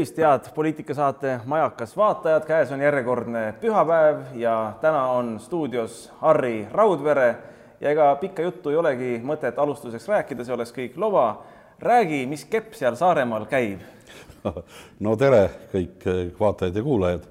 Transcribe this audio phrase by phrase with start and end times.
[0.00, 7.36] tervist, head poliitikasaate Majakas vaatajad, käes on järjekordne pühapäev ja täna on stuudios Harri Raudvere
[7.80, 11.42] ja ega pikka juttu ei olegi mõtet alustuseks rääkida, see oleks kõik loba.
[11.78, 13.80] räägi, mis kepp seal Saaremaal käib?
[15.04, 16.08] no tere, kõik
[16.40, 17.28] vaatajad ja kuulajad.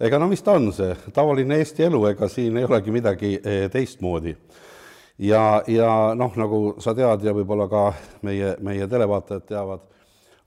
[0.00, 3.70] ega no mis ta on, see tavaline Eesti elu, ega siin ei olegi midagi eh,
[3.70, 4.36] teistmoodi.
[5.18, 7.92] ja, ja noh, nagu sa tead ja võib-olla ka
[8.22, 9.95] meie, meie televaatajad teavad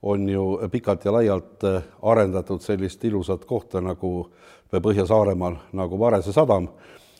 [0.02, 4.30] on ju pikalt ja laialt äh, arendatud sellist ilusat kohta nagu
[4.70, 6.68] Põhja-Saaremaal nagu Varese sadam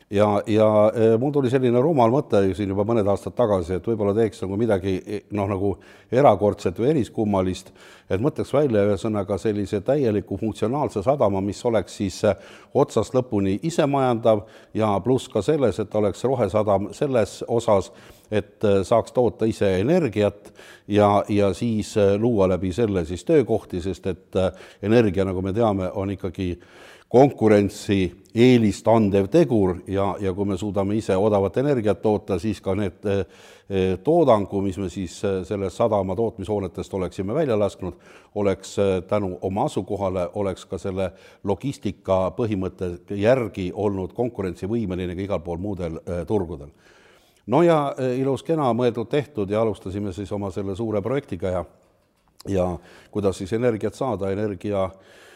[0.10, 4.16] ja, ja äh, mul tuli selline rumal mõte siin juba mõned aastad tagasi, et võib-olla
[4.18, 4.96] teeks nagu midagi
[5.38, 5.74] noh, nagu
[6.12, 7.70] erakordset või eriskummalist,
[8.10, 12.38] et mõtleks välja ühesõnaga sellise täieliku funktsionaalse sadama, mis oleks siis äh,
[12.74, 14.46] otsast lõpuni isemajandav
[14.78, 17.92] ja pluss ka selles, et oleks rohesadam selles osas,
[18.30, 20.52] et saaks toota ise energiat
[20.88, 24.38] ja, ja siis luua läbi selle siis töökohti, sest et
[24.86, 26.52] energia, nagu me teame, on ikkagi
[27.10, 28.04] konkurentsi
[28.36, 33.08] eelist andev tegur ja, ja kui me suudame ise odavat energiat toota, siis ka need
[34.04, 35.16] toodangu, mis me siis
[35.46, 37.98] sellest sadama tootmishoonetest oleksime välja lasknud,
[38.36, 38.76] oleks
[39.10, 41.12] tänu oma asukohale, oleks ka selle
[41.44, 46.00] logistika põhimõtte järgi olnud konkurentsivõimeline ka igal pool muudel
[46.30, 46.70] turgudel.
[47.50, 51.66] No ja ilus-kena mõeldud-tehtud ja alustasime siis oma selle suure projektiga ja
[52.48, 52.78] ja
[53.12, 55.29] kuidas siis energiat saada, energia e,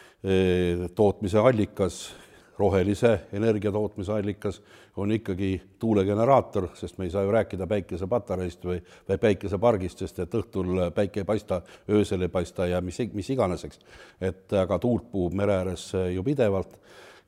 [0.94, 2.14] tootmise allikas,
[2.58, 4.62] rohelise energia tootmise allikas
[4.96, 10.36] on ikkagi tuulegeneraator, sest me ei saa ju rääkida päikesepatareist või, või päikesepargist, sest et
[10.38, 13.82] õhtul päike ei paista, öösel ei paista ja mis, mis iganes, eks.
[14.20, 16.78] et aga tuult puhub mere ääres ju pidevalt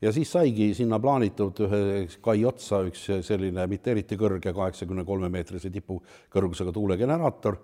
[0.01, 5.29] ja siis saigi sinna plaanitud ühe kai otsa üks selline mitte eriti kõrge, kaheksakümne kolme
[5.33, 5.99] meetrise tipu
[6.33, 7.59] kõrgusega tuulegeneraator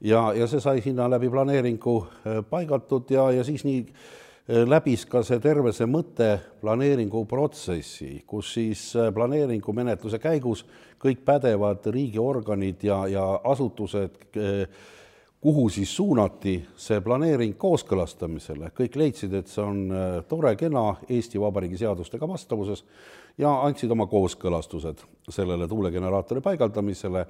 [0.00, 4.12] ja, ja see sai sinna läbi planeeringu äh, paigatud ja, ja siis nii äh,
[4.48, 10.66] läbis ka see terve see mõte planeeringuprotsessi, kus siis äh, planeeringumenetluse käigus
[11.00, 14.20] kõik pädevad riigiorganid ja, ja asutused
[15.44, 21.40] kuhu siis suunati see planeering kooskõlastamisele, kõik leidsid, et see on äh, tore, kena, Eesti
[21.40, 22.80] Vabariigi seadustega vastavuses
[23.36, 27.26] ja andsid oma kooskõlastused sellele tuulegeneraatori paigaldamisele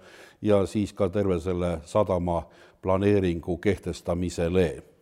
[0.46, 2.44] ja siis ka terve selle sadama
[2.86, 4.93] planeeringu kehtestamisele.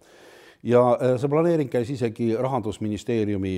[0.62, 3.56] Ja äh, see planeering käis isegi Rahandusministeeriumi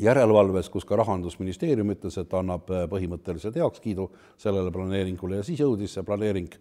[0.00, 5.96] järelevalves, kus ka Rahandusministeerium ütles, et annab äh, põhimõtteliselt heakskiidu sellele planeeringule ja siis jõudis
[5.96, 6.52] see planeering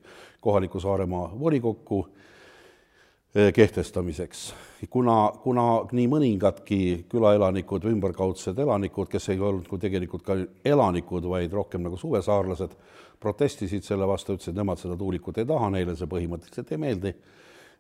[0.41, 4.53] kohaliku Saaremaa volikokku äh, kehtestamiseks.
[4.89, 6.81] kuna, kuna nii mõningadki
[7.11, 12.77] külaelanikud või ümberkaudsed elanikud, kes ei olnud kui tegelikult ka elanikud, vaid rohkem nagu suvesaarlased,
[13.19, 17.13] protestisid selle vastu, ütlesid, nemad seda tuulikut ei taha, neile see põhimõtteliselt ei meeldi,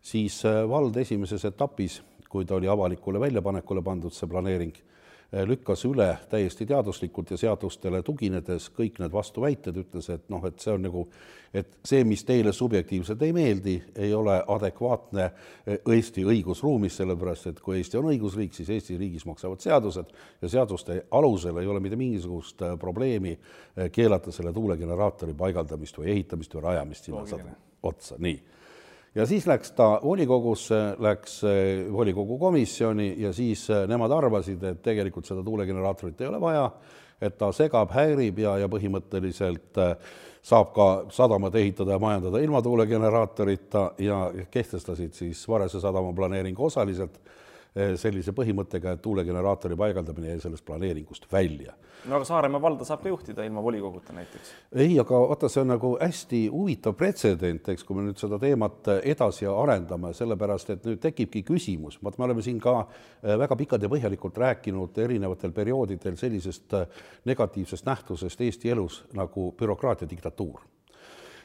[0.05, 4.75] siis äh, vald esimeses etapis, kui ta oli avalikule väljapanekule pandud, see planeering
[5.33, 10.61] Eh, lükkas üle täiesti teaduslikult ja seadustele tuginedes kõik need vastuväited, ütles, et noh, et
[10.61, 11.01] see on nagu,
[11.49, 13.73] et see, mis teile subjektiivselt ei meeldi,
[14.05, 19.25] ei ole adekvaatne eh, Eesti õigusruumis, sellepärast et kui Eesti on õigusriik, siis Eesti riigis
[19.25, 20.15] maksavad seadused
[20.45, 23.33] ja seaduste alusel ei ole mitte mingisugust probleemi
[23.91, 28.54] keelata selle tuulegeneraatori paigaldamist või ehitamist või rajamist sinna otsa, nii
[29.15, 34.81] ja siis läks ta volikogusse, läks eh, volikogu komisjoni ja siis eh, nemad arvasid, et
[34.83, 36.69] tegelikult seda tuulegeneraatorit ei ole vaja,
[37.21, 39.95] et ta segab, häirib ja, ja põhimõtteliselt eh,
[40.45, 44.19] saab ka sadamat ehitada ja majandada ilma tuulegeneraatorita ja
[44.51, 47.17] kehtestasid siis Varese sadama planeeringu osaliselt
[47.75, 51.73] sellise põhimõttega, et tuulegeneraatori paigaldamine jäi sellest planeeringust välja.
[52.05, 54.51] no aga Saaremaa valda saab ka juhtida ilma volikoguta näiteks?
[54.71, 58.87] ei, aga vaata, see on nagu hästi huvitav pretsedent, eks, kui me nüüd seda teemat
[59.03, 63.83] edasi arendame, sellepärast et nüüd tekibki küsimus, vaat me oleme siin ka eh, väga pikalt
[63.83, 70.61] ja põhjalikult rääkinud erinevatel perioodidel sellisest eh, negatiivsest nähtusest Eesti elus nagu bürokraatia diktatuur.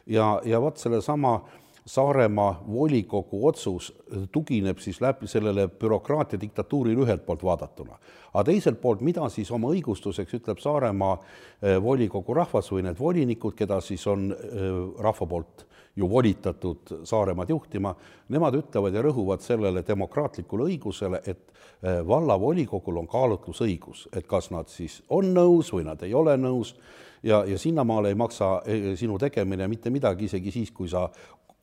[0.06, 3.92] ja, ja vot sellesama äh, Saaremaa volikogu otsus
[4.32, 7.98] tugineb siis läbi sellele bürokraatia diktatuurile ühelt poolt vaadatuna.
[8.34, 11.16] aga teiselt poolt, mida siis oma õigustuseks ütleb Saaremaa
[11.62, 15.66] eh, volikogu rahvas või need volinikud, keda siis on eh, rahva poolt
[15.96, 17.94] ju volitatud Saaremaad juhtima,
[18.28, 24.68] nemad ütlevad ja rõhuvad sellele demokraatlikule õigusele, et eh, vallavolikogul on kaalutlusõigus, et kas nad
[24.68, 26.76] siis on nõus või nad ei ole nõus
[27.22, 28.62] ja, ja sinnamaale ei maksa
[28.96, 31.08] sinu tegemine mitte midagi, isegi siis, kui sa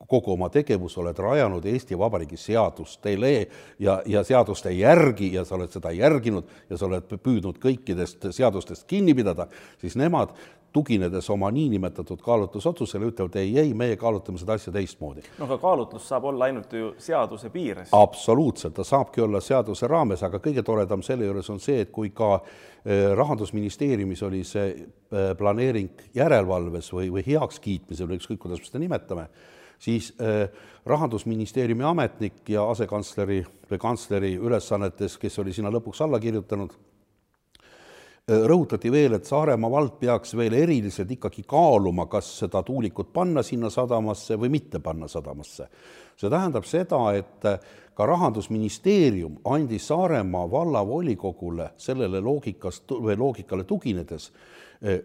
[0.06, 3.32] kogu oma tegevus oled rajanud Eesti Vabariigi seadustele
[3.78, 8.86] ja, ja seaduste järgi ja sa oled seda järginud ja sa oled püüdnud kõikidest seadustest
[8.88, 9.48] kinni pidada,
[9.80, 10.36] siis nemad
[10.72, 15.24] tuginedes oma niinimetatud kaalutlusotsusele, ütlevad ei, ei, meie kaalutame seda asja teistmoodi.
[15.38, 17.88] no aga kaalutlus saab olla ainult ju seaduse piires.
[17.92, 22.10] absoluutselt, ta saabki olla seaduse raames, aga kõige toredam selle juures on see, et kui
[22.10, 22.34] ka
[22.84, 29.28] eh, rahandusministeeriumis oli see eh, planeering järelevalves või, või heakskiitmisel ükskõik, kuidas me seda nimetame,
[29.78, 30.48] siis äh,
[30.86, 36.76] rahandusministeeriumi ametnik ja asekantsleri või kantsleri ülesannetes, kes oli sinna lõpuks alla kirjutanud
[38.28, 43.40] Äh, rõhutati veel, et Saaremaa vald peaks veel eriliselt ikkagi kaaluma, kas seda tuulikut panna
[43.42, 45.68] sinna sadamasse või mitte panna sadamasse.
[46.16, 47.58] see tähendab seda, et äh,
[47.94, 54.32] ka Rahandusministeerium andis Saaremaa vallavolikogule sellele loogikast või loogikale tuginedes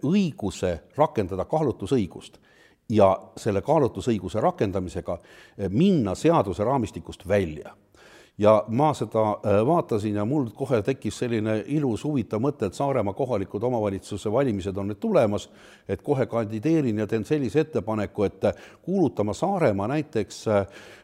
[0.03, 2.37] õiguse rakendada kaalutlusõigust
[2.89, 5.17] ja selle kaalutlusõiguse rakendamisega
[5.69, 7.73] minna seaduse raamistikust välja.
[8.37, 13.13] Ja ma seda äh, vaatasin ja mul kohe tekkis selline ilus huvitav mõte, et Saaremaa
[13.13, 15.45] kohalikud omavalitsuse valimised on nüüd tulemas,
[15.85, 20.47] et kohe kandideerin ja teen sellise ettepaneku, et äh, kuulutama Saaremaa näiteks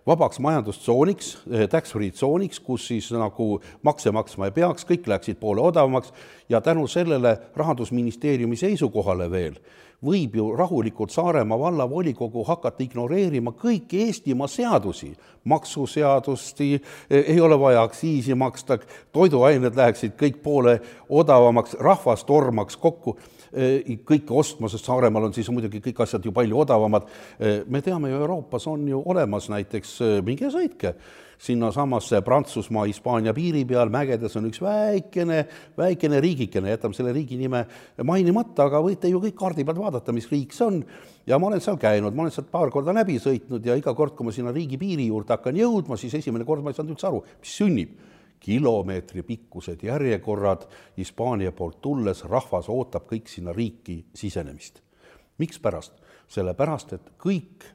[0.10, 1.30] vabaks majandustsooniks,
[1.70, 6.10] tax-free tsooniks, kus siis nagu makse maksma ei peaks, kõik läheksid poole odavamaks
[6.50, 9.62] ja tänu sellele Rahandusministeeriumi seisukohale veel
[10.06, 15.12] võib ju rahulikult Saaremaa vallavolikogu hakata ignoreerima kõiki Eestimaa seadusi,
[15.44, 16.62] maksuseadust,
[17.10, 18.80] ei ole vaja aktsiisi maksta,
[19.12, 20.80] toiduained läheksid kõik poole
[21.10, 23.18] odavamaks, rahvas tormaks kokku
[23.52, 27.08] kõike ostma, sest Saaremaal on siis muidugi kõik asjad ju palju odavamad.
[27.68, 30.96] me teame ju, Euroopas on ju olemas näiteks, minge sõitke
[31.40, 35.46] sinnasamasse Prantsusmaa, Hispaania piiri peal mägedes on üks väikene,
[35.80, 37.64] väikene riigikene, jätame selle riigi nime
[38.04, 40.82] mainimata, aga võite ju kõik kaardi pealt vaadata, mis riik see on.
[41.30, 44.18] ja ma olen seal käinud, ma olen sealt paar korda läbi sõitnud ja iga kord,
[44.18, 47.24] kui ma sinna riigipiiri juurde hakkan jõudma, siis esimene kord ma ei saanud üldse aru,
[47.40, 47.96] mis sünnib
[48.40, 54.82] kilomeetri pikkused järjekorrad Hispaania poolt tulles, rahvas ootab kõik sinna riiki sisenemist.
[55.38, 55.94] mikspärast?
[56.30, 57.66] sellepärast, et kõik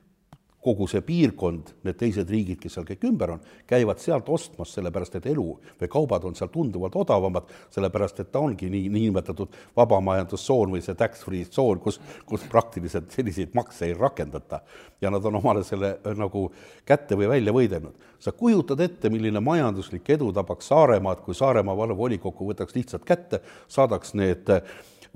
[0.64, 5.18] kogu see piirkond, need teised riigid, kes seal kõik ümber on, käivad sealt ostmas, sellepärast
[5.18, 5.44] et elu
[5.80, 10.96] või kaubad on seal tunduvalt odavamad, sellepärast et ta ongi nii, niinimetatud vabamajandustsoon või see
[10.98, 14.62] tax-free tsoon, kus, kus praktiliselt selliseid makse ei rakendata.
[15.00, 16.46] ja nad on omale selle äh, nagu
[16.88, 17.94] kätte või välja võidelnud.
[18.18, 24.14] sa kujutad ette, milline majanduslik edu tabaks Saaremaad, kui Saaremaa vallavolikogu võtaks lihtsalt kätte, saadaks
[24.14, 24.62] need äh,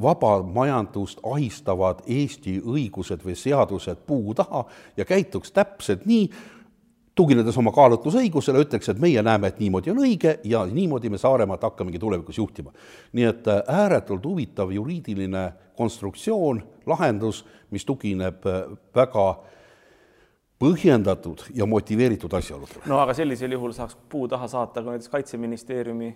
[0.03, 4.65] vaba majandust ahistavad Eesti õigused või seadused puu taha
[4.97, 6.29] ja käituks täpselt nii,
[7.19, 11.65] tuginedes oma kaalutlusõigusele, ütleks, et meie näeme, et niimoodi on õige ja niimoodi me Saaremaad
[11.67, 12.73] hakkamegi tulevikus juhtima.
[13.13, 19.27] nii et äh, ääretult huvitav juriidiline konstruktsioon, lahendus, mis tugineb äh, väga
[20.59, 22.87] põhjendatud ja motiveeritud asjaoludele.
[22.87, 26.15] no aga sellisel juhul saaks puu taha saata ka näiteks Kaitseministeeriumi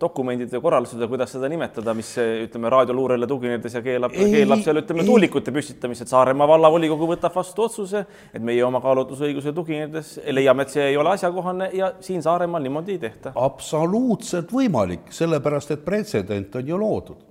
[0.00, 4.82] dokumendid ja korraldused ja kuidas seda nimetada, mis ütleme raadioluurele tuginedes ja keelab, keelab seal
[4.82, 6.10] ütleme tuulikute püstitamised.
[6.12, 8.04] Saaremaa vallavolikogu võtab vastu otsuse,
[8.34, 12.98] et meie oma kaalutlusõiguse tuginedes leiame, et see ei ole asjakohane ja siin Saaremaal niimoodi
[12.98, 13.32] ei tehta.
[13.34, 17.26] absoluutselt võimalik, sellepärast et pretsedent on ju loodud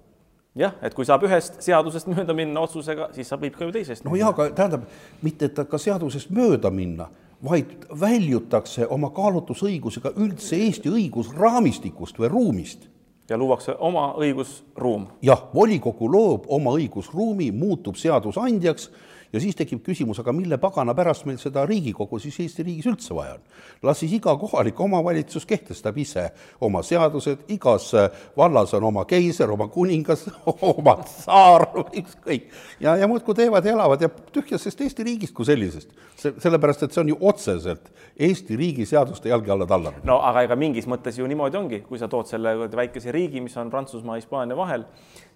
[0.58, 4.06] jah, et kui saab ühest seadusest mööda minna otsusega, siis saab, võib ka ju teisest.
[4.06, 4.90] no jaa, aga tähendab,
[5.22, 7.10] mitte et ka seadusest mööda minna
[7.44, 12.88] vaid väljutakse oma kaalutlusõigusega üldse Eesti õigusraamistikust või ruumist.
[13.30, 15.08] ja luuakse oma õigusruum.
[15.22, 18.90] jah, volikogu loob oma õigusruumi, muutub seadusandjaks
[19.34, 23.16] ja siis tekib küsimus, aga mille pagana pärast meil seda Riigikogu siis Eesti riigis üldse
[23.16, 23.44] vaja on?
[23.86, 26.30] las siis iga kohalik omavalitsus kehtestab ise
[26.66, 27.92] oma seadused, igas
[28.38, 30.26] vallas on oma keiser, oma kuningas,
[30.72, 31.68] oma tsaar,
[32.02, 32.50] ükskõik.
[32.80, 35.94] ja, ja muudkui teevad ja elavad ja tühja sellest Eesti riigist kui sellisest.
[36.16, 40.06] see, sellepärast, et see on ju otseselt Eesti riigi seaduste jalge alla tallanud.
[40.08, 43.58] no aga ega mingis mõttes ju niimoodi ongi, kui sa tood selle väikese riigi, mis
[43.58, 44.88] on Prantsusmaa, Hispaania vahel,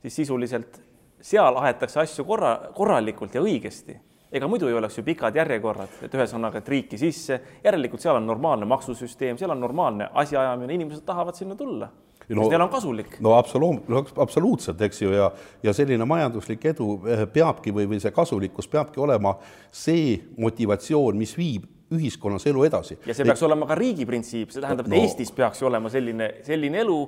[0.01, 0.81] siis sisuliselt
[1.23, 3.99] seal aetakse asju korra, korralikult ja õigesti.
[4.33, 8.25] ega muidu ei oleks ju pikad järjekorrad, et ühesõnaga, et riiki sisse, järelikult seal on
[8.25, 11.91] normaalne maksusüsteem, seal on normaalne asjaajamine, inimesed tahavad sinna tulla
[12.29, 13.19] no, neil on kasulik.
[13.21, 13.85] no absoluut,
[14.17, 15.29] absoluutselt, eks ju, ja,
[15.63, 19.35] ja selline majanduslik edu eh, peabki või, või see kasulikkus peabki olema
[19.71, 22.97] see motivatsioon, mis viib ühiskonnas elu edasi.
[23.05, 25.69] ja see peaks e olema ka riigi printsiip, see tähendab, et no, Eestis peaks ju
[25.69, 27.01] olema selline, selline elu,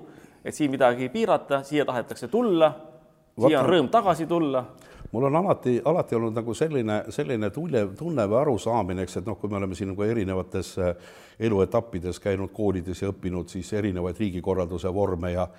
[0.46, 2.74] et siin midagi ei piirata, siia tahetakse tulla
[3.40, 4.66] siia on rõõm tagasi tulla.
[5.12, 9.38] mul on alati, alati olnud nagu selline, selline tunne, tunne või arusaamine, eks, et noh,
[9.40, 10.96] kui me oleme siin nagu erinevates äh,
[11.40, 15.50] eluetappides käinud koolides ja õppinud siis erinevaid riigikorralduse vorme ja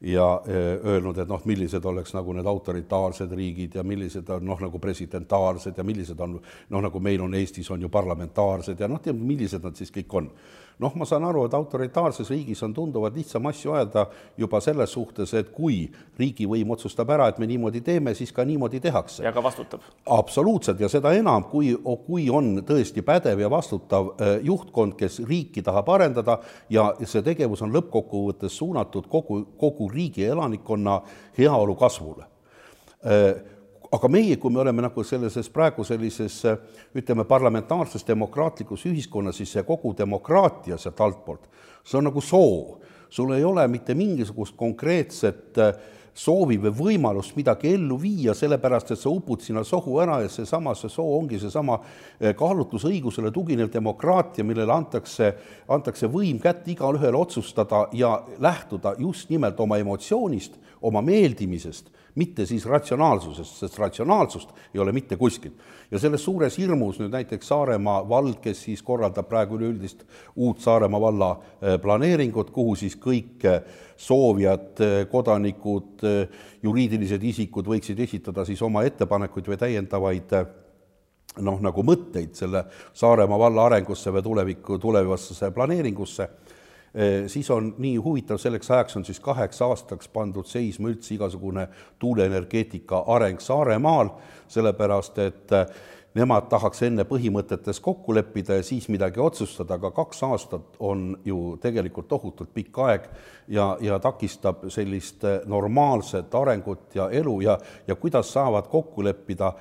[0.00, 0.54] ja äh,
[0.84, 5.78] öelnud, et noh, millised oleks nagu need autoritaarsed riigid ja millised on noh, nagu presidentaalsed
[5.78, 9.76] ja millised on noh, nagu meil on Eestis on ju parlamentaarsed ja noh, millised nad
[9.76, 10.30] siis kõik on
[10.78, 14.06] noh, ma saan aru, et autoritaarses riigis on tunduvalt lihtsam asju ajada
[14.38, 15.86] juba selles suhtes, et kui
[16.20, 19.24] riigivõim otsustab ära, et me niimoodi teeme, siis ka niimoodi tehakse.
[19.24, 19.80] ja ka vastutab.
[20.18, 21.72] absoluutselt ja seda enam, kui,
[22.06, 26.38] kui on tõesti pädev ja vastutav äh, juhtkond, kes riiki tahab arendada
[26.70, 31.00] ja see tegevus on lõppkokkuvõttes suunatud kogu, kogu riigi elanikkonna
[31.38, 32.26] heaolu kasvule
[33.06, 33.55] äh,
[33.92, 36.40] aga meie, kui me oleme nagu sellises praegu sellises
[36.96, 41.46] ütleme, parlamentaarses demokraatlikus ühiskonnas, siis see kogu demokraatia sealt altpoolt,
[41.84, 42.82] see on nagu soov.
[43.08, 45.76] sul ei ole mitte mingisugust konkreetset äh,
[46.16, 50.74] soovi või võimalust midagi ellu viia, sellepärast et sa upud sinna sohu ära ja seesama,
[50.74, 55.32] see soov ongi seesama äh, kaalutlusõigusele tuginev demokraatia, millele antakse,
[55.68, 62.64] antakse võim kätte igalühele otsustada ja lähtuda just nimelt oma emotsioonist, oma meeldimisest mitte siis
[62.66, 65.52] ratsionaalsusest, sest ratsionaalsust ei ole mitte kuskil.
[65.90, 70.02] ja selles suures hirmus nüüd näiteks Saaremaa vald, kes siis korraldab praegu üleüldist
[70.34, 73.60] uut Saaremaa valla eh, planeeringut, kuhu siis kõik eh,
[73.96, 76.04] soovijad, eh, kodanikud,
[76.62, 80.34] juriidilised isikud võiksid esitada siis oma ettepanekuid või täiendavaid
[81.44, 82.64] noh, nagu mõtteid selle
[82.96, 86.30] Saaremaa valla arengusse või tuleviku, tulevasse planeeringusse
[87.26, 91.66] siis on nii huvitav, selleks ajaks on siis kaheks aastaks pandud seisma üldse igasugune
[91.98, 94.10] tuuleenergeetika areng Saaremaal,
[94.48, 95.66] sellepärast et eh,
[96.16, 101.58] nemad tahaks enne põhimõtetes kokku leppida ja siis midagi otsustada, aga kaks aastat on ju
[101.60, 103.08] tegelikult tohutult pikk aeg
[103.48, 109.52] ja, ja takistab sellist eh, normaalset arengut ja elu ja, ja kuidas saavad kokku leppida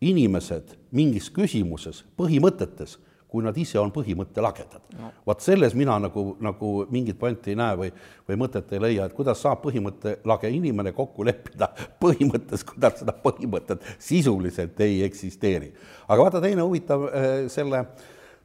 [0.00, 2.98] inimesed mingis küsimuses, põhimõtetes
[3.28, 5.10] kui nad ise on põhimõttelagedad no..
[5.26, 7.90] vaat selles mina nagu, nagu mingit pointi ei näe või,
[8.28, 11.68] või mõtet ei leia, et kuidas saab põhimõttelage inimene kokku leppida
[12.04, 15.70] põhimõttes, kui tal seda põhimõtet sisuliselt ei eksisteeri.
[16.08, 17.84] aga vaata, teine huvitav äh, selle,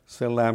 [0.06, 0.52] selle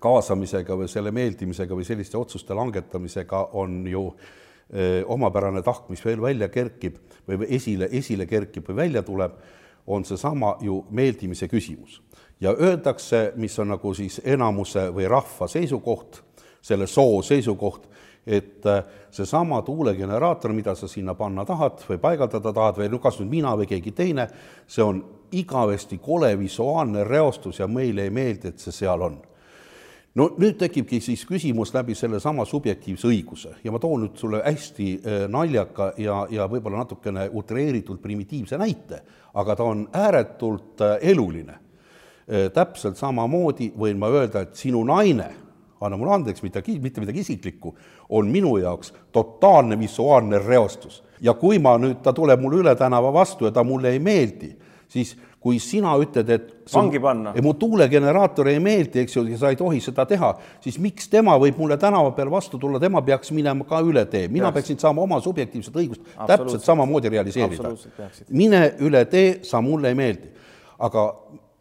[0.00, 6.04] kaasamisega või selle meeldimisega või selliste otsuste langetamisega on ju öö, äh, omapärane tahk, mis
[6.04, 6.96] veel välja kerkib
[7.28, 9.36] või esile, esile kerkib või välja tuleb,
[9.90, 12.00] on seesama ju meeldimise küsimus
[12.40, 16.22] ja öeldakse, mis on nagu siis enamuse või rahva seisukoht,
[16.62, 17.88] selle soo seisukoht,
[18.26, 23.18] et äh, seesama tuulegeneraator, mida sa sinna panna tahad või paigaldada tahad või no kas
[23.20, 24.28] nüüd mina või keegi teine,
[24.68, 25.00] see on
[25.32, 29.18] igavesti kole visuaalne reostus ja meile ei meeldi, et see seal on.
[30.14, 34.92] no nüüd tekibki siis küsimus läbi sellesama subjektiivse õiguse ja ma toon nüüd sulle hästi
[34.98, 39.02] äh, naljaka ja, ja võib-olla natukene utreeritult primitiivse näite,
[39.34, 41.69] aga ta on ääretult äh, eluline
[42.54, 45.30] täpselt samamoodi võin ma öelda, et sinu naine,
[45.80, 47.74] anna mulle andeks, mitte, mitte midagi isiklikku,
[48.16, 51.02] on minu jaoks totaalne visuaalne reostus.
[51.20, 54.54] ja kui ma nüüd, ta tuleb mulle üle tänava vastu ja ta mulle ei meeldi,
[54.88, 57.32] siis kui sina ütled, et vangi panna.
[57.42, 61.36] mu tuulegeneraator ei meeldi, eks ju, ja sa ei tohi seda teha, siis miks tema
[61.40, 64.58] võib mulle tänava peal vastu tulla, tema peaks minema ka üle tee, mina Just.
[64.58, 67.72] peaksin saama oma subjektiivset õigust täpselt samamoodi realiseerida.
[68.28, 70.28] mine üle tee, sa mulle ei meeldi.
[70.78, 71.06] aga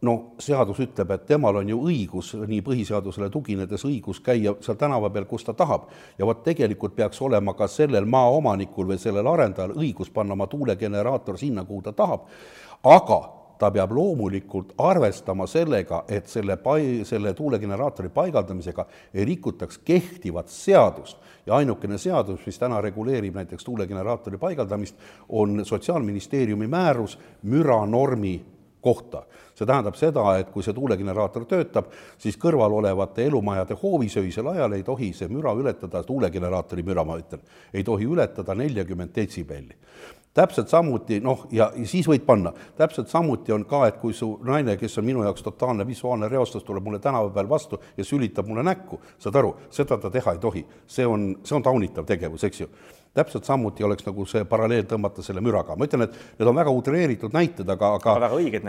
[0.02, 5.10] no seadus ütleb, et temal on ju õigus, nii põhiseadusele tuginedes õigus käia seal tänava
[5.12, 5.90] peal, kus ta tahab.
[6.18, 11.38] ja vot tegelikult peaks olema ka sellel maaomanikul või sellel arendajal õigus panna oma tuulegeneraator
[11.38, 12.28] sinna, kuhu ta tahab.
[12.84, 13.20] aga
[13.60, 21.18] ta peab loomulikult arvestama sellega, et selle pai-, selle tuulegeneraatori paigaldamisega ei rikutaks kehtivat seadust
[21.46, 24.96] ja ainukene seadus, mis täna reguleerib näiteks tuulegeneraatori paigaldamist,
[25.30, 28.38] on Sotsiaalministeeriumi määrus müranormi
[28.82, 29.24] kohta.
[29.60, 34.78] see tähendab seda, et kui see tuulegeneraator töötab, siis kõrval olevate elumajade hoovis öisel ajal
[34.78, 37.42] ei tohi see müra ületada, tuulegeneraatori müra, ma ütlen,
[37.74, 39.76] ei tohi ületada neljakümmet detsibelli.
[40.34, 44.30] Täpselt samuti noh, ja, ja siis võid panna, täpselt samuti on ka, et kui su
[44.48, 48.48] naine, kes on minu jaoks totaalne visuaalne reostus, tuleb mulle tänava peal vastu ja sülitab
[48.48, 52.46] mulle näkku, saad aru, seda ta teha ei tohi, see on, see on taunitav tegevus,
[52.48, 52.70] eks ju
[53.14, 56.74] täpselt samuti oleks nagu see paralleel tõmmata selle müraga, ma ütlen, et need on väga
[56.74, 58.16] utreeritud näited, aga, aga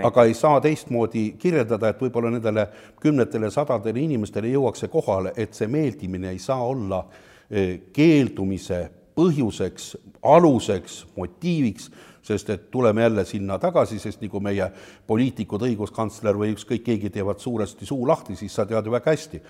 [0.07, 2.67] aga ei saa teistmoodi kirjeldada, et võib-olla nendele
[3.03, 7.05] kümnetele, sadadele inimestele jõuaks see kohale, et see meeldimine ei saa olla
[7.51, 8.87] eh, keeldumise
[9.19, 9.93] põhjuseks,
[10.23, 11.91] aluseks, motiiviks,
[12.25, 14.71] sest et tuleme jälle sinna tagasi, sest nagu meie
[15.09, 19.41] poliitikud, õiguskantsler või ükskõik keegi teevad suuresti suu lahti, siis sa tead ju väga hästi,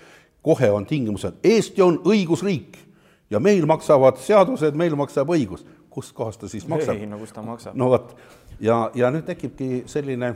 [0.43, 2.90] kohe on tingimused, Eesti on õigusriik
[3.31, 5.65] ja meil maksavad seadused, meil maksab õigus.
[5.91, 6.97] kust kohast ta siis maksab?
[6.97, 7.75] ei, no kust ta maksab?
[7.75, 8.15] no vot,
[8.61, 10.35] ja, ja nüüd tekibki selline,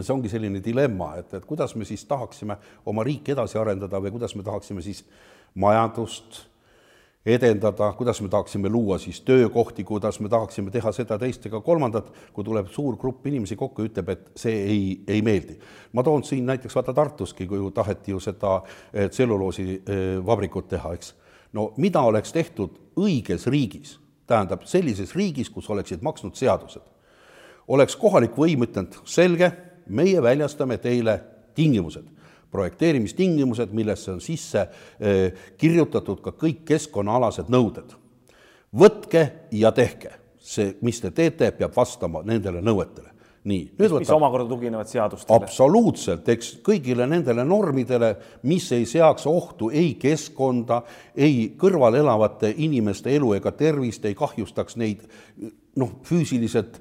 [0.00, 2.56] see ongi selline dilemma, et, et kuidas me siis tahaksime
[2.86, 5.04] oma riiki edasi arendada või kuidas me tahaksime siis
[5.54, 6.44] majandust
[7.24, 12.10] edendada, kuidas me tahaksime luua siis töökohti, kuidas me tahaksime teha seda, teist ega kolmandat,
[12.32, 15.56] kui tuleb suur grupp inimesi kokku ja ütleb, et see ei, ei meeldi.
[15.92, 18.58] ma toon siin näiteks vaata Tartuski, kui ju taheti ju seda
[18.92, 21.14] tselluloosivabrikut teha, eks.
[21.54, 26.82] No mida oleks tehtud õiges riigis, tähendab sellises riigis, kus oleksid maksnud seadused,
[27.68, 29.52] oleks kohalik võim ütelnud, selge,
[29.86, 31.20] meie väljastame teile
[31.54, 32.10] tingimused
[32.54, 34.60] projekteerimistingimused, millesse on sisse
[35.00, 37.96] eh, kirjutatud ka kõik keskkonnaalased nõuded.
[38.74, 43.13] võtke ja tehke, see, mis te teete, peab vastama nendele nõuetele
[43.48, 43.64] nii.
[43.78, 44.14] mis võtab...
[44.16, 45.36] omakorda tuginevad seadustele.
[45.36, 48.14] absoluutselt, eks kõigile nendele normidele,
[48.48, 50.82] mis ei seaks ohtu ei keskkonda,
[51.16, 55.04] ei kõrval elavate inimeste elu ega tervist, ei kahjustaks neid
[55.74, 56.76] noh, füüsiliselt,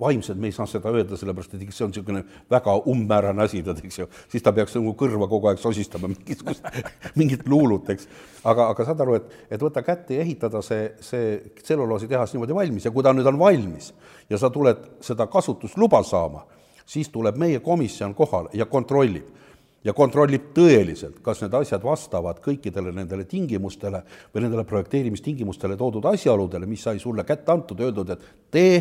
[0.00, 2.20] vaimselt me ei saa seda öelda, sellepärast et see on niisugune
[2.52, 6.66] väga umbmäärane asi, tead, eks ju, siis ta peaks nagu kõrva kogu aeg sosistama mingisugust,
[7.20, 8.08] mingit luulut, eks.
[8.44, 12.88] aga, aga saad aru, et, et võtta kätte ja ehitada see, see tselluloositehas niimoodi valmis
[12.88, 13.94] ja kui ta nüüd on valmis
[14.30, 16.44] ja sa tuled seda kasutusluba saama,
[16.86, 19.40] siis tuleb meie komisjon kohale ja kontrollib
[19.84, 24.02] ja kontrollib tõeliselt, kas need asjad vastavad kõikidele nendele tingimustele
[24.34, 28.74] või nendele projekteerimistingimustele toodud asjaoludele, mis sai sulle kätte antud, öeldud, et tee,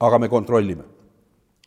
[0.00, 0.84] aga me kontrollime.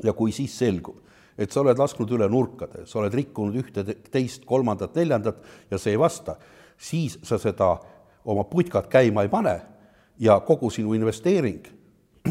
[0.04, 0.96] ja kui siis selgub,
[1.38, 5.92] et sa oled lasknud üle nurkade, sa oled rikkunud ühte, teist, kolmandat, neljandat ja see
[5.92, 6.38] ei vasta,
[6.78, 7.74] siis sa seda
[8.24, 9.58] oma putkat käima ei pane
[10.20, 11.68] ja kogu sinu investeering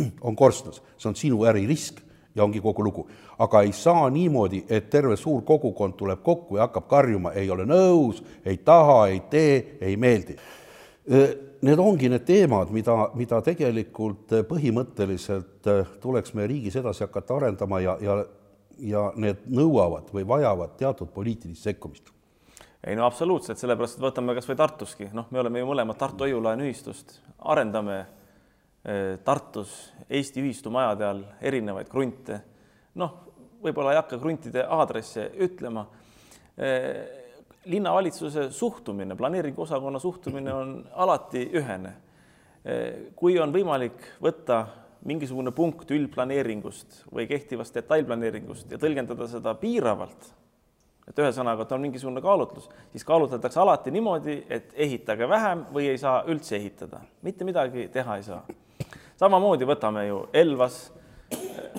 [0.26, 2.04] on korstnas, see on sinu äririsk
[2.38, 3.08] ja ongi kogu lugu.
[3.38, 7.66] aga ei saa niimoodi, et terve suur kogukond tuleb kokku ja hakkab karjuma, ei ole
[7.66, 10.36] nõus, ei taha, ei tee, ei meeldi.
[11.62, 15.70] Need ongi need teemad, mida, mida tegelikult põhimõtteliselt
[16.02, 18.18] tuleks meie riigis edasi hakata arendama ja, ja,
[18.78, 22.14] ja need nõuavad või vajavad teatud poliitilist sekkumist
[22.86, 26.62] ei no absoluutselt, sellepärast et võtame kasvõi Tartuski, noh, me oleme ju mõlemad Tartu Hoiu-laenu
[26.68, 28.17] ühistust, arendame Äh,
[29.24, 29.72] Tartus
[30.08, 32.40] Eesti ühistumajade all erinevaid krunte.
[32.98, 33.12] noh,
[33.62, 35.84] võib-olla ei hakka kruntide aadresse ütlema.
[36.58, 37.04] Äh,
[37.68, 41.92] linnavalitsuse suhtumine, planeeringuosakonna suhtumine on alati ühene.
[42.64, 44.64] Äh, kui on võimalik võtta
[45.06, 50.30] mingisugune punkt üldplaneeringust või kehtivast detailplaneeringust ja tõlgendada seda piiravalt,
[51.08, 56.00] et ühesõnaga, et on mingisugune kaalutlus, siis kaalutletakse alati niimoodi, et ehitage vähem või ei
[56.00, 58.42] saa üldse ehitada, mitte midagi teha ei saa
[59.18, 60.88] samamoodi võtame ju Elvas,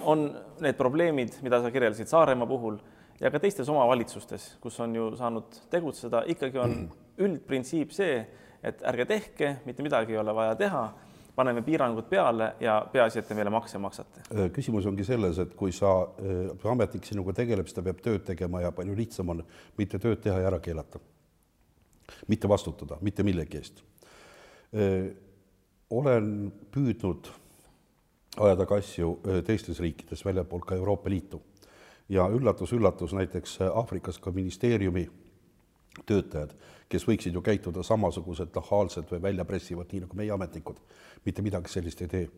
[0.06, 0.30] on
[0.62, 2.78] need probleemid, mida sa kirjeldasid Saaremaa puhul
[3.20, 6.76] ja ka teistes omavalitsustes, kus on ju saanud tegutseda, ikkagi on
[7.20, 8.22] üldprintsiip see,
[8.64, 10.84] et ärge tehke, mitte midagi ei ole vaja teha,
[11.36, 14.26] paneme piirangud peale ja peaasi, et te meile makse maksate.
[14.34, 18.26] Äh, küsimus ongi selles, et kui sa, äh, ametnik sinuga tegeleb, siis ta peab tööd
[18.28, 19.46] tegema ja palju lihtsam on
[19.80, 21.00] mitte tööd teha ja ära keelata.
[22.28, 23.84] mitte vastutada mitte millegi eest
[24.74, 25.12] äh,
[25.90, 27.30] olen püüdnud
[28.40, 31.42] ajada ka asju teistes riikides, väljapool ka Euroopa Liitu.
[32.10, 35.10] ja üllatus-üllatus, näiteks Aafrikas ka ministeeriumi
[36.06, 36.56] töötajad,
[36.90, 40.80] kes võiksid ju käituda samasugused nahaalsed või väljapressivad, nii nagu meie ametnikud,
[41.26, 42.30] mitte midagi sellist ei tee.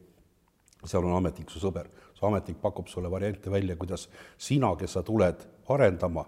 [0.85, 5.03] seal on ametnik su sõber, su ametnik pakub sulle variante välja, kuidas sina, kes sa
[5.03, 6.25] tuled arendama,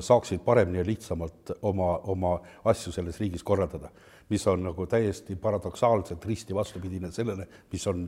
[0.00, 3.90] saaksid paremini ja lihtsamalt oma, oma asju selles riigis korraldada
[4.28, 8.06] mis on nagu täiesti paradoksaalselt risti vastupidine sellele, mis on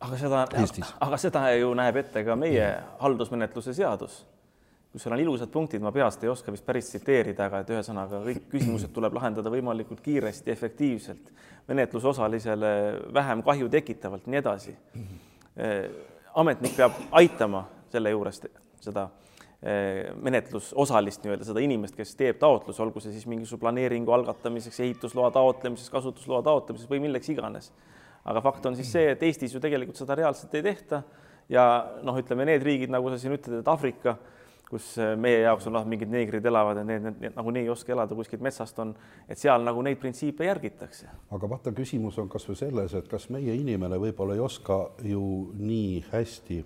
[0.00, 0.42] aga seda,
[1.00, 2.66] aga seda ju näeb ette ka meie
[3.00, 4.20] haldusmenetluse seadus,
[4.92, 8.22] kus seal on ilusad punktid, ma peast ei oska vist päris tsiteerida, aga et ühesõnaga
[8.26, 11.32] kõik küsimused tuleb lahendada võimalikult kiiresti, efektiivselt,
[11.68, 12.74] menetlusosalisele
[13.14, 14.76] vähem kahju tekitavalt, nii edasi.
[16.38, 18.40] ametnik peab aitama selle juures
[18.80, 19.08] seda
[19.58, 25.90] menetlusosalist nii-öelda, seda inimest, kes teeb taotluse, olgu see siis mingisuguse planeeringu algatamiseks, ehitusloa taotlemiseks,
[25.90, 27.72] kasutusloa taotlemiseks või milleks iganes.
[28.28, 31.02] aga fakt on siis see, et Eestis ju tegelikult seda reaalselt ei tehta
[31.50, 31.64] ja
[32.04, 34.14] noh, ütleme need riigid, nagu sa siin ütled, et Aafrika,
[34.68, 37.94] kus eh, meie jaoks on noh, mingid neegrid elavad ja need, need nagunii ei oska
[37.96, 38.92] elada kuskilt metsast on,
[39.26, 41.08] et seal nagu neid printsiipe järgitakse.
[41.34, 45.24] aga vaata, küsimus on kasvõi selles, et kas meie inimene võib-olla ei oska ju
[45.56, 46.64] nii hästi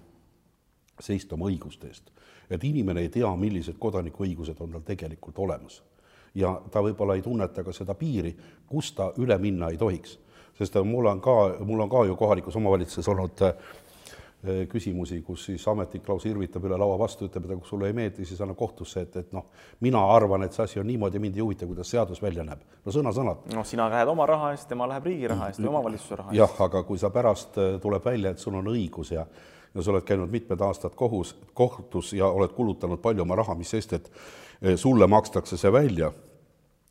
[1.00, 2.12] seista oma õiguste eest
[2.52, 5.82] et inimene ei tea, millised kodanikuõigused on tal tegelikult olemas.
[6.34, 8.32] ja ta võib-olla ei tunneta ka seda piiri,
[8.66, 10.18] kus ta üle minna ei tohiks.
[10.58, 13.54] sest mul on ka, mul on ka ju kohalikus omavalitsuses olnud äh,
[14.68, 18.24] küsimusi, kus siis ametnik lausa irvitab üle laua vastu, ütleb, et kui sulle ei meeldi,
[18.26, 19.46] siis anna kohtusse, et, et noh,
[19.80, 22.64] mina arvan, et see asi on niimoodi, mind ei huvita, kuidas seadus välja näeb.
[22.84, 23.46] no sõna-sõnalt.
[23.54, 26.40] noh, sina lähed oma raha eest, tema läheb riigi raha eest või omavalitsuse raha eest.
[26.40, 29.26] jah, aga kui sa pärast äh, tuleb välja, et sul on õigus ja
[29.74, 33.72] ja sa oled käinud mitmed aastad kohus, kohtus ja oled kulutanud palju oma raha, mis
[33.72, 34.12] sest, et
[34.62, 36.12] eh, sulle makstakse see välja.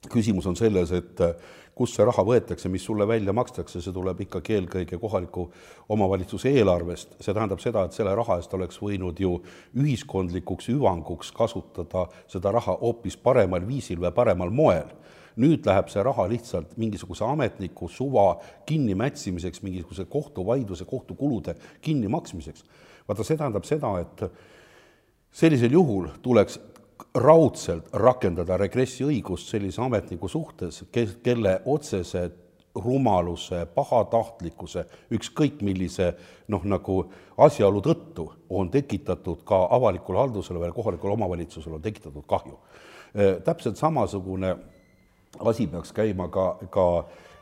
[0.09, 1.35] küsimus on selles, et eh,
[1.75, 5.45] kust see raha võetakse, mis sulle välja makstakse, see tuleb ikkagi eelkõige kohaliku
[5.89, 9.37] omavalitsuse eelarvest, see tähendab seda, et selle raha eest oleks võinud ju
[9.77, 14.89] ühiskondlikuks hüvanguks kasutada seda raha hoopis paremal viisil või paremal moel
[15.41, 22.63] nüüd läheb see raha lihtsalt mingisuguse ametniku suva kinnimätsimiseks, mingisuguse kohtuvaidluse, kohtukulude kinnimaksmiseks.
[23.07, 24.25] vaata, see tähendab seda, et
[25.31, 26.59] sellisel juhul tuleks
[27.15, 32.29] raudselt rakendada regressiõigust sellise ametniku suhtes, kes, kelle otsese
[32.75, 36.13] rumaluse, pahatahtlikkuse, ükskõik millise
[36.51, 37.01] noh, nagu
[37.41, 42.59] asjaolu tõttu on tekitatud ka avalikule haldusele või kohalikule omavalitsusele on tekitatud kahju.
[43.43, 44.55] täpselt samasugune
[45.39, 46.87] asi peaks käima ka, ka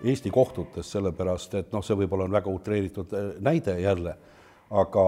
[0.03, 3.11] Eesti kohtutes, sellepärast et noh, see võib-olla on väga utreeritud
[3.43, 4.13] näide jälle,
[4.71, 5.05] aga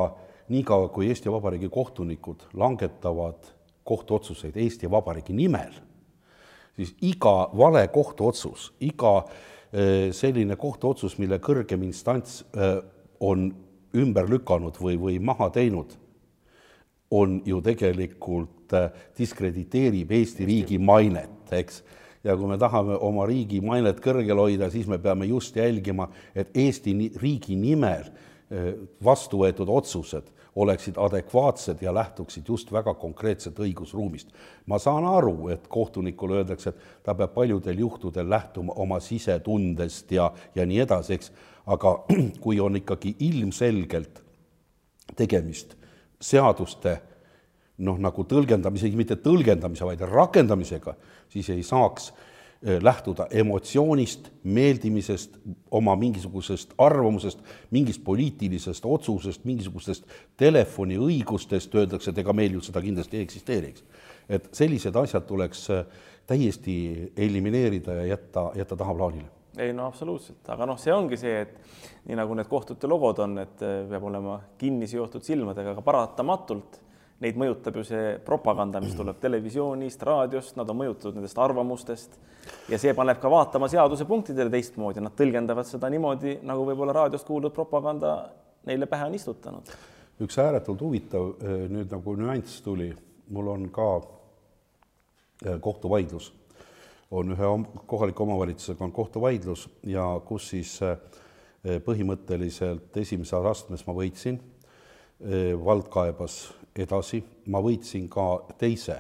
[0.52, 3.48] niikaua, kui Eesti Vabariigi kohtunikud langetavad
[3.88, 5.72] kohtuotsuseid Eesti Vabariigi nimel,
[6.76, 9.14] siis iga vale kohtuotsus, iga
[9.72, 12.82] eh, selline kohtuotsus, mille kõrgem instants eh,
[13.20, 13.48] on
[13.96, 15.96] ümber lükanud või, või maha teinud,
[17.12, 18.58] on ju tegelikult,
[19.18, 21.82] diskrediteerib Eesti riigi mainet, eks.
[22.24, 26.54] Ja kui me tahame oma riigi mainet kõrgel hoida, siis me peame just jälgima, et
[26.58, 28.12] Eesti riigi nimel
[29.04, 34.28] vastu võetud otsused oleksid adekvaatsed ja lähtuksid just väga konkreetselt õigusruumist.
[34.66, 40.32] ma saan aru, et kohtunikule öeldakse, et ta peab paljudel juhtudel lähtuma oma sisetundest ja,
[40.56, 41.32] ja nii edasi, eks,
[41.66, 42.04] aga
[42.44, 44.24] kui on ikkagi ilmselgelt
[45.16, 45.78] tegemist
[46.22, 47.00] seaduste
[47.78, 50.96] noh, nagu tõlgendamise, mitte tõlgendamise, vaid rakendamisega,
[51.32, 52.12] siis ei saaks
[52.66, 55.38] Eh, lähtuda emotsioonist, meeldimisest,
[55.72, 57.40] oma mingisugusest arvamusest,
[57.74, 60.06] mingist poliitilisest otsusest, mingisugustest
[60.38, 64.06] telefoniõigustest, öeldakse, et ega meil ju seda kindlasti ei eksisteeri, eks.
[64.30, 66.76] et sellised asjad tuleks eh, täiesti
[67.18, 69.26] elimineerida ja jätta, jätta tahaplaanile.
[69.58, 73.40] Ei no absoluutselt, aga noh, see ongi see, et nii nagu need kohtute logod on,
[73.42, 76.78] et eh, peab olema kinni seotud silmadega, aga paratamatult
[77.22, 82.18] neid mõjutab ju see propaganda, mis tuleb televisioonist, raadiost, nad on mõjutatud nendest arvamustest.
[82.72, 87.54] Ja see paneb ka vaatama seadusepunktidele teistmoodi, nad tõlgendavad seda niimoodi, nagu võib-olla raadiost kuuldud
[87.54, 88.16] propaganda
[88.66, 89.70] neile pähe on istutanud.
[90.22, 92.92] üks ääretult huvitav eh, nüüd nagu nüanss tuli,
[93.34, 93.88] mul on ka
[95.46, 96.32] eh, kohtuvaidlus,
[97.12, 97.50] on ühe
[97.90, 100.98] kohaliku omavalitsusega on kohtuvaidlus ja kus siis eh,
[101.86, 104.40] põhimõtteliselt esimeses astmes ma võitsin,
[105.66, 106.38] vald kaebas
[106.76, 107.22] edasi,
[107.54, 108.96] ma võitsin ka teise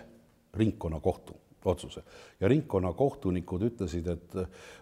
[0.57, 1.33] ringkonnakohtu
[1.65, 2.01] otsuse
[2.39, 4.35] ja ringkonnakohtunikud ütlesid, et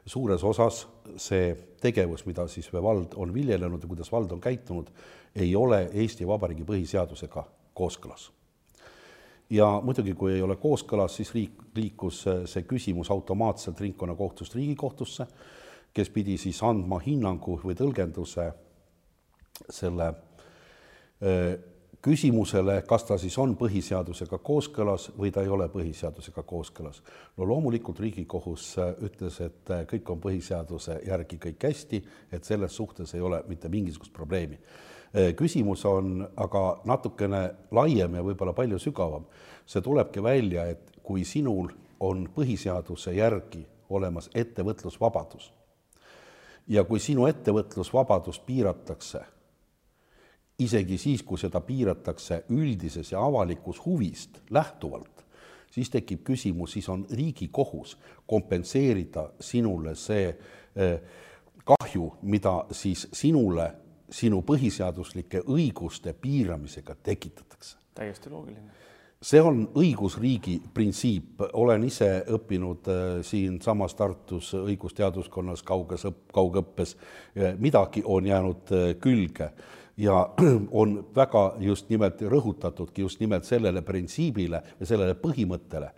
[0.06, 0.86] suures osas
[1.20, 4.90] see tegevus, mida siis vald on viljelenud ja kuidas vald on käitunud,
[5.36, 8.32] ei ole Eesti Vabariigi põhiseadusega kooskõlas.
[9.50, 15.26] ja muidugi, kui ei ole kooskõlas, siis riik, liikus see küsimus automaatselt ringkonnakohtust Riigikohtusse,
[15.94, 18.52] kes pidi siis andma hinnangu või tõlgenduse
[19.70, 20.14] selle
[22.02, 27.02] küsimusele, kas ta siis on põhiseadusega kooskõlas või ta ei ole põhiseadusega kooskõlas.
[27.38, 32.76] no loomulikult Riigikohus äh, ütles, et äh, kõik on põhiseaduse järgi kõik hästi, et selles
[32.76, 34.56] suhtes ei ole mitte mingisugust probleemi.
[34.56, 39.26] Äh, küsimus on aga natukene laiem ja võib-olla palju sügavam.
[39.66, 41.68] see tulebki välja, et kui sinul
[42.00, 45.52] on põhiseaduse järgi olemas ettevõtlusvabadus
[46.68, 49.26] ja kui sinu ettevõtlusvabadust piiratakse
[50.60, 55.26] isegi siis, kui seda piiratakse üldises ja avalikus huvist lähtuvalt,
[55.72, 60.28] siis tekib küsimus, siis on riigi kohus kompenseerida sinule see
[60.76, 61.00] eh,
[61.64, 63.72] kahju, mida siis sinule
[64.10, 67.78] sinu põhiseaduslike õiguste piiramisega tekitatakse.
[67.96, 68.78] täiesti loogiline.
[69.22, 76.96] See on õigusriigi printsiip, olen ise õppinud äh, siinsamas Tartus õigusteaduskonnas kauges õpp, kaugõppes,
[77.60, 78.72] midagi on jäänud
[79.04, 79.52] külge
[80.00, 80.30] ja
[80.82, 85.92] on väga just nimelt rõhutatudki just nimelt sellele printsiibile ja sellele põhimõttele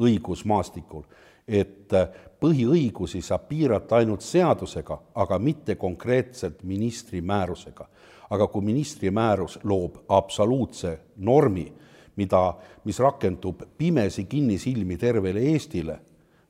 [0.00, 1.04] õigusmaastikul,
[1.48, 2.08] et äh,
[2.40, 7.88] põhiõigusi saab piirata ainult seadusega, aga mitte konkreetselt ministri määrusega.
[8.30, 11.72] aga kui ministri määrus loob absoluutse normi,
[12.16, 16.00] mida, mis rakendub pimesi kinnisilmi tervele Eestile,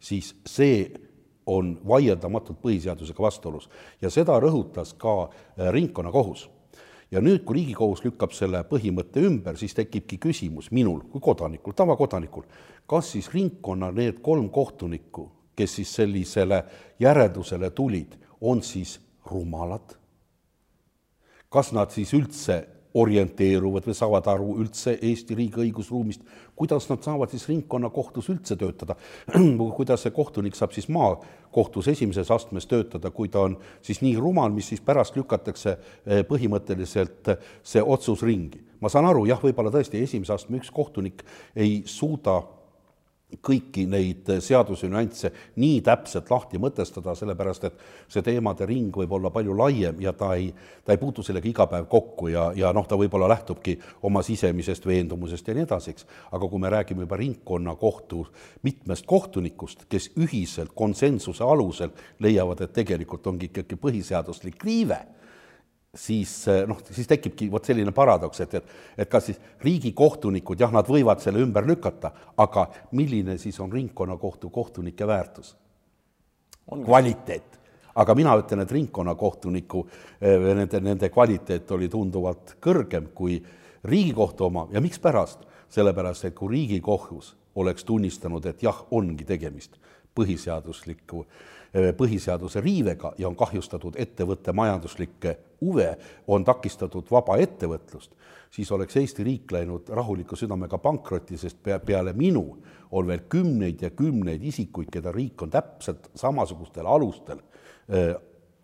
[0.01, 0.87] siis see
[1.47, 3.69] on vaieldamatult põhiseadusega vastuolus
[4.01, 6.56] ja seda rõhutas ka äh, ringkonnakohus
[7.11, 12.47] ja nüüd, kui Riigikohus lükkab selle põhimõtte ümber, siis tekibki küsimus minul kui kodanikul, tavakodanikul,
[12.87, 16.63] kas siis ringkonna need kolm kohtunikku, kes siis sellisele
[17.01, 18.99] järeldusele tulid, on siis
[19.31, 19.97] rumalad?
[21.57, 22.57] kas nad siis üldse
[22.97, 26.23] orienteeruvad või saavad aru üldse Eesti riigi õigusruumist,
[26.57, 28.97] kuidas nad saavad siis ringkonnakohtus üldse töötada,
[29.79, 34.55] kuidas see kohtunik saab siis maakohtus esimeses astmes töötada, kui ta on siis nii rumal,
[34.55, 38.63] mis siis pärast lükatakse eh, põhimõtteliselt see otsus ringi.
[38.81, 41.25] ma saan aru, jah, võib-olla tõesti esimese astme üks kohtunik
[41.57, 42.43] ei suuda
[43.27, 47.81] kõiki neid seaduse nüansse nii täpselt lahti mõtestada, sellepärast et
[48.13, 50.53] see teemade ring võib olla palju laiem ja ta ei,
[50.85, 54.87] ta ei puutu sellega iga päev kokku ja, ja noh, ta võib-olla lähtubki oma sisemisest
[54.87, 56.07] veendumusest ja nii edasi, eks.
[56.39, 58.23] aga kui me räägime juba ringkonnakohtu
[58.63, 61.91] mitmest kohtunikust, kes ühiselt konsensuse alusel
[62.23, 65.03] leiavad, et tegelikult ongi ikkagi põhiseaduslik riive
[65.97, 70.73] siis eh, noh, siis tekibki vot selline paradoks, et, et, et kas siis riigikohtunikud, jah,
[70.75, 75.57] nad võivad selle ümber lükata, aga milline siis on ringkonnakohtu kohtunike väärtus?
[76.67, 77.61] kvaliteet.
[77.95, 79.87] aga mina ütlen, et ringkonnakohtuniku
[80.21, 83.41] eh, nende, nende kvaliteet oli tunduvalt kõrgem kui
[83.87, 85.45] Riigikohtu oma ja mikspärast?
[85.71, 89.79] sellepärast, et kui Riigikohus oleks tunnistanud, et jah, ongi tegemist
[90.17, 91.25] põhiseadusliku
[91.77, 95.91] Eh, põhiseaduse riivega ja on kahjustatud ettevõtte majanduslikke huve,
[96.31, 98.15] on takistatud vaba ettevõtlust,
[98.55, 102.47] siis oleks Eesti riik läinud rahuliku südamega pankrotti, sest pea, peale minu
[102.97, 108.15] on veel kümneid ja kümneid isikuid, keda riik on täpselt samasugustel alustel äh,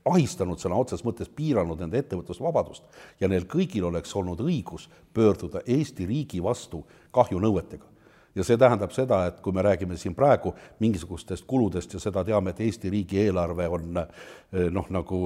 [0.09, 2.87] ahistanud sõna otseses mõttes, piiranud nende ettevõtlusvabadust
[3.21, 7.92] ja neil kõigil oleks olnud õigus pöörduda Eesti riigi vastu kahjunõuetega
[8.35, 12.53] ja see tähendab seda, et kui me räägime siin praegu mingisugustest kuludest ja seda teame,
[12.53, 15.23] et Eesti riigieelarve on eh, noh, nagu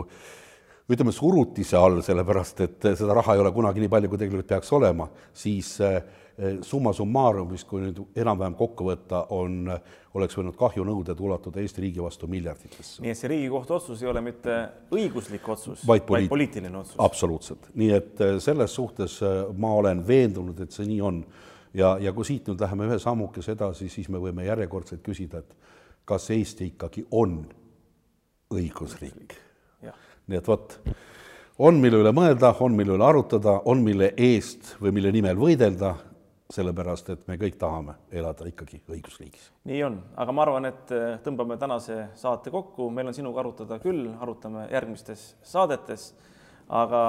[0.87, 4.71] ütleme, surutise all, sellepärast et seda raha ei ole kunagi nii palju, kui tegelikult peaks
[4.77, 5.99] olema, siis eh,
[6.67, 9.71] summa summarum, mis kui nüüd enam-vähem kokku võtta, on,
[10.19, 13.01] oleks võinud kahjunõuded ulatuda Eesti riigi vastu miljarditesse.
[13.03, 14.61] nii et see Riigikohtu otsus ei ole mitte
[14.95, 16.27] õiguslik otsus, vaid, poliit...
[16.27, 17.01] vaid poliitiline otsus?
[17.03, 19.21] absoluutselt, nii et eh, selles suhtes
[19.59, 21.23] ma olen veendunud, et see nii on
[21.77, 25.75] ja, ja kui siit nüüd läheme ühe sammukese edasi, siis me võime järjekordselt küsida, et
[26.09, 27.41] kas Eesti ikkagi on
[28.55, 29.37] õigusriik.
[30.27, 30.73] nii et vot,
[31.63, 35.95] on, mille üle mõelda, on, mille üle arutada, on, mille eest või mille nimel võidelda,
[36.51, 39.51] sellepärast et me kõik tahame elada ikkagi õigusriigis.
[39.67, 43.81] nii on, aga ma arvan, et äh, tõmbame tänase saate kokku, meil on sinuga arutada
[43.83, 46.13] küll, arutame järgmistes saadetes,
[46.69, 47.03] aga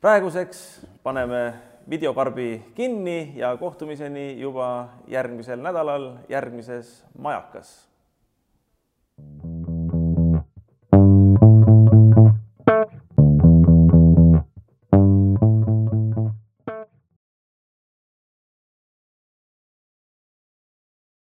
[0.00, 0.64] praeguseks
[1.04, 7.88] paneme videokarbi kinni ja kohtumiseni juba järgmisel nädalal järgmises Majakas.
[9.20, 9.59] thank you